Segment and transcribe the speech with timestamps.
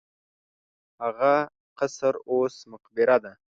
[1.01, 1.33] هغه
[1.79, 3.33] قصر اوس مقبره ده.